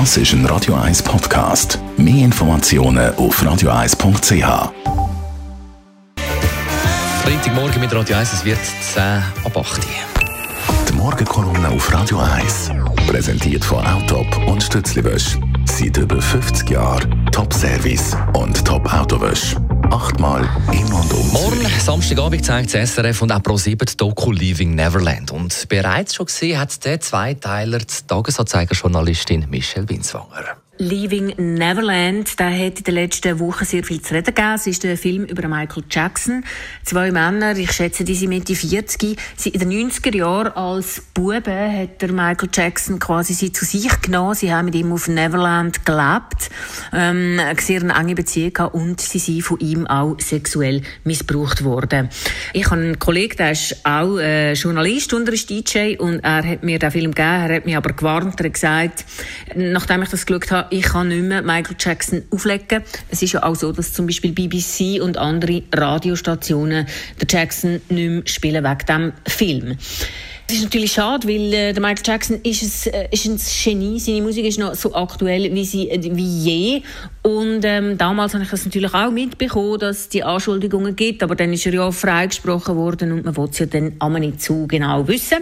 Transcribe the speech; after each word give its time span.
Das 0.00 0.16
ist 0.16 0.32
ein 0.32 0.44
Radio 0.46 0.74
1 0.74 1.04
Podcast. 1.04 1.78
Mehr 1.96 2.24
Informationen 2.24 3.14
auf 3.14 3.40
radio1.ch. 3.40 4.72
Freitagmorgen 7.22 7.80
mit 7.80 7.94
Radio 7.94 8.16
1, 8.16 8.32
es 8.32 8.44
wird 8.44 8.58
10 8.92 9.02
ab 9.44 9.56
8 9.56 9.86
Die 10.88 10.92
Morgenkolumne 10.94 11.68
auf 11.68 11.92
Radio 11.92 12.18
1. 12.18 12.72
Präsentiert 13.06 13.64
von 13.64 13.86
Autop 13.86 14.26
und 14.48 14.64
Stützliwösch. 14.64 15.38
Seit 15.64 15.96
über 15.96 16.20
50 16.20 16.70
Jahren 16.70 17.26
Top-Service 17.30 18.16
und 18.32 18.64
Top-Autowösch. 18.64 19.54
Achtmal 19.94 20.42
im 20.72 20.92
und 20.92 21.12
um 21.12 21.30
Morgen. 21.30 21.66
Samstagabend, 21.78 22.44
zeigt 22.44 22.74
das 22.74 22.94
SRF 22.94 23.22
und 23.22 23.30
auch 23.30 23.38
Pro7 23.38 23.84
die 23.84 23.96
Doku 23.96 24.32
Leaving 24.32 24.74
Neverland. 24.74 25.30
Und 25.30 25.68
bereits 25.68 26.16
schon 26.16 26.26
gesehen 26.26 26.58
hat 26.58 26.84
der 26.84 26.98
Zweiteiler 26.98 27.78
die 27.78 28.04
Tagesanzeiger-Journalistin 28.08 29.46
Michelle 29.48 29.86
Binswanger. 29.86 30.56
Leaving 30.78 31.34
Neverland, 31.36 32.38
der 32.40 32.50
hat 32.50 32.78
in 32.78 32.84
den 32.84 32.94
letzten 32.94 33.38
Wochen 33.38 33.64
sehr 33.64 33.84
viel 33.84 34.02
zu 34.02 34.12
reden 34.12 34.34
gegeben. 34.34 34.54
Es 34.54 34.66
ist 34.66 34.82
der 34.82 34.98
Film 34.98 35.24
über 35.24 35.46
Michael 35.46 35.84
Jackson. 35.88 36.44
Zwei 36.84 37.12
Männer, 37.12 37.56
ich 37.56 37.70
schätze, 37.70 38.02
die 38.02 38.16
sind 38.16 38.30
Mitte 38.30 38.56
40. 38.56 39.16
Sie 39.36 39.50
in 39.50 39.60
den 39.60 39.90
90er 39.90 40.16
Jahren 40.16 40.52
als 40.52 41.00
Buben 41.14 41.44
hat 41.46 42.02
der 42.02 42.10
Michael 42.10 42.48
Jackson 42.52 42.98
quasi 42.98 43.34
sie 43.34 43.52
zu 43.52 43.64
sich 43.64 44.00
genommen. 44.00 44.34
Sie 44.34 44.52
haben 44.52 44.64
mit 44.64 44.74
ihm 44.74 44.92
auf 44.92 45.06
Neverland 45.06 45.86
gelebt, 45.86 46.50
ähm, 46.92 47.38
eine 47.40 47.60
sehr 47.60 47.82
enge 47.82 48.16
Beziehung 48.16 48.52
gehabt 48.52 48.74
und 48.74 49.00
sie 49.00 49.20
sind 49.20 49.42
von 49.42 49.60
ihm 49.60 49.86
auch 49.86 50.16
sexuell 50.18 50.82
missbraucht 51.04 51.62
worden. 51.62 52.08
Ich 52.52 52.66
habe 52.66 52.80
einen 52.80 52.98
Kollegen, 52.98 53.36
der 53.36 53.52
ist 53.52 53.76
auch 53.84 54.18
äh, 54.18 54.54
Journalist 54.54 55.14
und 55.14 55.28
er 55.28 55.34
ist 55.34 55.48
DJ 55.48 55.96
und 55.98 56.18
er 56.24 56.44
hat 56.44 56.64
mir 56.64 56.80
den 56.80 56.90
Film 56.90 57.14
gegeben, 57.14 57.42
er 57.48 57.56
hat 57.56 57.64
mich 57.64 57.76
aber 57.76 57.92
gewarnt, 57.92 58.40
er 58.40 58.46
hat 58.46 58.54
gesagt, 58.54 59.04
nachdem 59.54 60.02
ich 60.02 60.08
das 60.08 60.26
geschaut 60.26 60.50
habe, 60.50 60.63
ich 60.70 60.82
kann 60.82 61.08
nicht 61.08 61.22
mehr 61.22 61.42
Michael 61.42 61.76
Jackson 61.78 62.22
auflegen. 62.30 62.82
Es 63.10 63.22
ist 63.22 63.32
ja 63.32 63.42
auch 63.42 63.54
so, 63.54 63.72
dass 63.72 63.92
zum 63.92 64.06
Beispiel 64.06 64.32
BBC 64.32 65.02
und 65.02 65.16
andere 65.16 65.62
Radiostationen 65.72 66.86
den 67.20 67.28
Jackson 67.28 67.80
nicht 67.88 68.10
mehr 68.10 68.22
spielen 68.26 68.64
wegen 68.64 68.78
diesem 68.78 69.12
Film. 69.26 69.78
Es 70.46 70.56
ist 70.56 70.64
natürlich 70.64 70.92
schade, 70.92 71.26
weil 71.26 71.52
äh, 71.54 71.72
der 71.72 71.80
Michael 71.80 72.02
Jackson 72.04 72.40
ist, 72.42 72.86
ein, 72.86 72.92
äh, 72.92 73.08
ist 73.10 73.24
ein 73.24 73.38
Genie. 73.38 73.98
Seine 73.98 74.20
Musik 74.20 74.44
ist 74.44 74.58
noch 74.58 74.74
so 74.74 74.94
aktuell 74.94 75.54
wie, 75.54 75.64
sie, 75.64 75.88
äh, 75.88 75.98
wie 76.02 76.22
je. 76.22 76.82
Und 77.22 77.64
ähm, 77.64 77.96
damals 77.96 78.34
habe 78.34 78.44
ich 78.44 78.50
das 78.50 78.64
natürlich 78.66 78.92
auch 78.92 79.10
mitbekommen, 79.10 79.78
dass 79.78 80.00
es 80.00 80.08
die 80.10 80.22
Anschuldigungen 80.22 80.96
gibt. 80.96 81.22
Aber 81.22 81.34
dann 81.34 81.52
ist 81.54 81.64
er 81.64 81.72
ja 81.72 81.90
freigesprochen 81.90 82.76
worden 82.76 83.12
und 83.12 83.24
man 83.24 83.34
will 83.36 83.48
es 83.50 83.58
ja 83.58 83.66
dann 83.66 83.94
aber 84.00 84.18
nicht 84.18 84.42
zu 84.42 84.66
genau 84.66 85.08
wissen. 85.08 85.38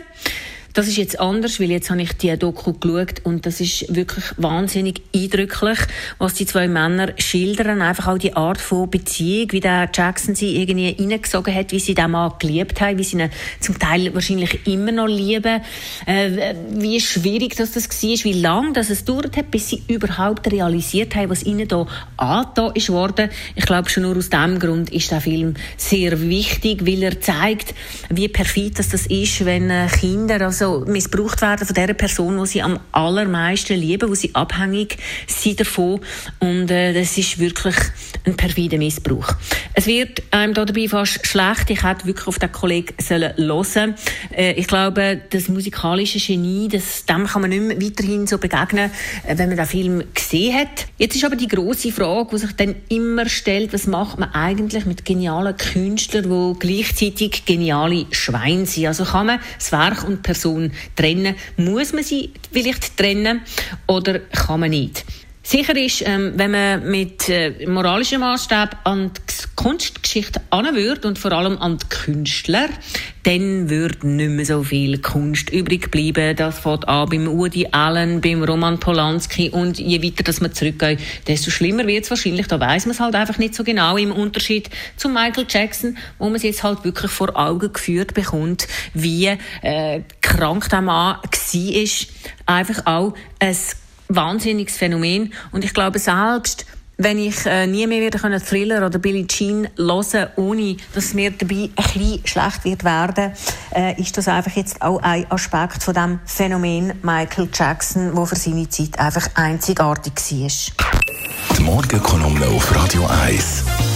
Das 0.75 0.89
ist 0.89 0.97
jetzt 0.97 1.21
anders, 1.21 1.61
weil 1.61 1.71
jetzt 1.71 1.91
habe 1.91 2.01
ich 2.01 2.15
die 2.15 2.35
Doku 2.39 2.73
geschaut 2.73 3.21
und 3.25 3.45
das 3.45 3.61
ist 3.61 3.95
wirklich 3.95 4.25
wahnsinnig 4.39 5.03
eindrücklich, 5.15 5.79
was 6.17 6.33
die 6.33 6.47
zwei 6.47 6.67
Männer 6.67 7.13
schildern. 7.19 7.83
Einfach 7.83 8.09
auch 8.09 8.17
die 8.17 8.35
Art 8.35 8.59
von 8.59 8.89
Beziehung, 8.89 9.53
wie 9.53 9.61
der 9.61 9.91
Jackson 9.93 10.35
sie 10.35 10.57
irgendwie 10.57 10.97
reingesogen 10.99 11.55
hat, 11.55 11.73
wie 11.73 11.79
sie 11.79 11.95
den 11.95 12.13
Mann 12.13 12.33
geliebt 12.39 12.81
haben, 12.81 12.97
wie 12.97 13.05
sie 13.05 13.19
ihn 13.19 13.29
zum 13.61 13.79
Teil 13.79 14.15
wahrscheinlich 14.15 14.67
immer 14.67 14.93
noch 14.93 15.09
lieben, 15.09 15.61
äh, 16.07 16.55
wie 16.71 17.01
schwierig 17.01 17.55
das, 17.57 17.73
das 17.73 17.91
war, 17.91 18.25
wie 18.25 18.41
lange 18.41 18.73
das 18.73 18.89
es 18.89 19.05
dauert 19.05 19.37
hat, 19.37 19.51
bis 19.51 19.69
sie 19.69 19.83
überhaupt 19.89 20.51
realisiert 20.51 21.15
haben, 21.15 21.29
was 21.29 21.43
ihnen 21.43 21.69
da 21.69 21.87
angetan 22.17 22.73
ist 22.75 22.89
worden. 22.89 23.29
Ich 23.57 23.67
glaube, 23.67 23.91
schon 23.91 24.05
nur 24.05 24.17
aus 24.17 24.31
diesem 24.31 24.59
Grund 24.59 24.89
ist 24.89 25.11
der 25.11 25.21
Film 25.21 25.53
sehr 25.77 26.19
wichtig, 26.23 26.87
weil 26.87 27.03
er 27.03 27.21
zeigt, 27.21 27.75
wie 28.09 28.29
perfid 28.29 28.79
das, 28.79 28.89
das 28.89 29.05
ist, 29.07 29.45
wenn 29.45 29.69
äh, 29.69 29.87
Kinder 29.89 30.41
also 30.41 30.62
missbraucht 30.87 31.41
werden 31.43 31.67
von 31.67 31.75
der 31.75 31.95
Person, 31.95 32.39
die 32.39 32.47
sie 32.47 32.63
am 32.63 32.79
allermeisten 32.93 33.77
lieben, 33.77 34.09
wo 34.09 34.15
sie 34.15 34.35
abhängig 34.35 34.99
sind 35.27 35.61
davon. 35.61 36.01
Und 36.41 36.71
äh, 36.71 36.93
das 36.93 37.17
ist 37.19 37.39
wirklich 37.39 37.77
ein 38.25 38.37
perfider 38.37 38.79
Missbrauch. 38.79 39.35
Es 39.75 39.87
wird 39.87 40.23
einem 40.31 40.55
da 40.55 40.65
dabei 40.65 40.89
fast 40.89 41.27
schlecht. 41.27 41.71
Ich 41.71 41.83
hätte 41.83 42.07
wirklich 42.07 42.27
auf 42.27 42.39
den 42.39 42.53
Kollegen 42.53 42.95
sollen 43.01 43.33
hören. 43.37 43.95
Äh, 44.37 44.53
ich 44.53 44.67
glaube, 44.67 45.21
das 45.31 45.49
musikalische 45.49 46.19
Genie, 46.19 46.69
das, 46.69 47.05
dem 47.07 47.27
kann 47.27 47.43
man 47.43 47.51
nicht 47.51 47.63
mehr 47.63 47.81
weiterhin 47.81 48.27
so 48.27 48.39
begegnen, 48.39 48.91
äh, 49.27 49.37
wenn 49.39 49.49
man 49.49 49.57
den 49.57 49.67
Film 49.67 50.05
gesehen 50.15 50.59
hat. 50.59 50.87
Jetzt 50.99 51.17
ist 51.17 51.25
aber 51.25 51.37
die 51.37 51.49
große 51.49 51.93
Frage, 51.93 52.31
die 52.33 52.39
sich 52.39 52.53
dann 52.53 52.77
immer 52.89 53.29
stellt, 53.29 53.73
was 53.73 53.87
macht 53.87 54.19
man 54.19 54.33
eigentlich 54.33 54.87
mit 54.87 55.05
genialen 55.05 55.57
Künstlern, 55.57 56.25
die 56.25 56.59
gleichzeitig 56.59 57.45
geniale 57.45 58.07
Schweine 58.11 58.67
sind? 58.67 58.87
Also 58.87 59.05
kann 59.05 59.27
man 59.27 59.41
das 59.59 59.73
Werk 59.73 60.05
und 60.05 60.19
die 60.19 60.23
Person 60.53 60.73
trennen? 60.95 61.37
Muss 61.57 61.93
man 61.93 62.05
sie 62.05 62.33
vielleicht 62.51 62.97
trennen 62.97 63.43
oder 63.87 64.21
kann 64.21 64.61
man 64.61 64.71
nicht? 64.71 65.05
Sicher 65.45 65.77
ist, 65.77 66.03
ähm, 66.07 66.35
wenn 66.37 66.53
man 66.53 66.89
mit 66.89 67.29
äh, 67.29 67.67
moralischem 67.67 68.21
Maßstab 68.21 68.77
an 68.85 69.11
die 69.13 69.52
Kunstgeschichte 69.63 70.41
anwürd 70.51 71.05
und 71.05 71.21
vor 71.21 71.31
allem 71.31 71.57
an 71.59 71.79
die 71.79 71.87
Künstler, 71.89 72.69
dann 73.23 73.71
würde 73.71 74.09
nicht 74.09 74.31
mehr 74.31 74.45
so 74.45 74.65
viel 74.65 74.99
Kunst 74.99 75.51
übrig 75.51 75.89
bleiben. 75.93 76.35
Das 76.35 76.59
fängt 76.59 76.89
an 76.89 77.09
beim 77.09 77.29
Woody 77.29 77.69
Allen, 77.71 78.21
beim 78.21 78.43
Roman 78.43 78.81
Polanski 78.81 79.51
und 79.51 79.79
je 79.79 80.03
weiter 80.03 80.25
dass 80.25 80.41
man 80.41 80.53
zurückgeht, 80.53 80.99
desto 81.29 81.53
schlimmer 81.53 81.87
wird 81.87 82.03
es 82.03 82.11
wahrscheinlich. 82.11 82.49
Da 82.49 82.59
weiß 82.59 82.87
man 82.87 82.95
es 82.95 82.99
halt 82.99 83.15
einfach 83.15 83.39
nicht 83.39 83.55
so 83.55 83.63
genau 83.63 83.97
im 83.97 84.11
Unterschied 84.11 84.69
zu 84.97 85.09
Michael 85.09 85.47
Jackson, 85.49 85.97
wo 86.19 86.25
man 86.25 86.35
es 86.35 86.43
jetzt 86.43 86.65
halt 86.65 86.83
wirklich 86.83 87.13
vor 87.13 87.37
Augen 87.37 87.73
geführt 87.73 88.15
bekommt, 88.15 88.67
wie 88.95 89.31
äh, 89.63 90.01
krank 90.23 90.69
der 90.71 90.81
Mann 90.81 91.19
war. 91.19 91.23
Einfach 92.47 92.87
auch 92.87 93.15
ein 93.39 93.57
wahnsinniges 94.09 94.77
Phänomen. 94.77 95.33
Und 95.53 95.65
ich 95.65 95.73
glaube, 95.73 96.01
selbst 96.01 96.67
wenn 97.03 97.19
ich 97.19 97.47
äh, 97.47 97.67
nie 97.67 97.87
mehr 97.87 98.01
wieder 98.01 98.19
können 98.19 98.41
Thriller 98.41 98.87
oder 98.87 98.99
Billie 98.99 99.27
Jean 99.27 99.69
hören 99.77 100.29
ohne 100.37 100.77
dass 100.95 101.15
mir 101.15 101.31
dabei 101.31 101.71
ein 101.75 101.75
bisschen 101.75 102.27
schlecht 102.27 102.65
wird 102.65 102.85
werden, 102.85 103.33
äh, 103.75 104.01
ist 104.01 104.17
das 104.17 104.29
einfach 104.29 104.53
jetzt 104.53 104.81
auch 104.83 105.01
ein 105.03 105.31
Aspekt 105.31 105.83
von 105.83 105.95
dem 105.95 106.21
Phänomen 106.25 106.93
Michael 107.03 107.49
Jackson, 107.53 108.17
wo 108.17 108.27
für 108.27 108.37
seine 108.37 108.69
Zeit 108.69 108.99
einfach 108.99 109.29
einzigartig 109.35 110.13
war. 110.15 110.87
Die 111.57 111.63
Morgenkolumne 111.63 112.47
auf 112.47 112.75
Radio 112.75 113.07
1. 113.07 113.92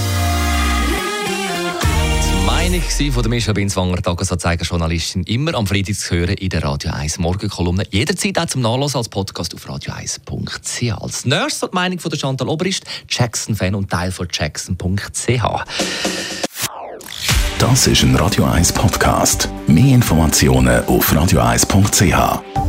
Meinung 2.46 2.80
von 2.80 3.22
der 3.22 3.28
Michelle 3.28 3.54
Binswanger, 3.54 3.96
Tagesanzeiger-Journalistin, 4.00 5.24
immer 5.24 5.54
am 5.54 5.66
Freitag 5.66 5.96
zu 5.96 6.14
hören 6.14 6.34
in 6.34 6.48
der 6.48 6.62
Radio 6.62 6.92
1 6.92 7.18
Morgenkolumne. 7.18 7.84
Jederzeit 7.90 8.38
auch 8.38 8.46
zum 8.46 8.62
Nachlesen 8.62 8.98
als 8.98 9.08
Podcast 9.08 9.52
auf 9.52 9.68
radio1.ch. 9.68 11.02
Als 11.02 11.24
nächstes 11.24 11.68
die 11.70 11.74
Meinung 11.74 11.98
von 11.98 12.10
der 12.10 12.18
Chantal 12.18 12.48
Oberist, 12.48 12.84
Jackson-Fan 13.08 13.74
und 13.74 13.90
Teil 13.90 14.12
von 14.12 14.28
jackson.ch. 14.30 15.42
Das 17.58 17.86
ist 17.88 18.02
ein 18.02 18.14
Radio 18.14 18.44
1 18.44 18.72
Podcast. 18.72 19.48
Mehr 19.66 19.94
Informationen 19.96 20.84
auf 20.84 21.12
radio1.ch. 21.12 22.65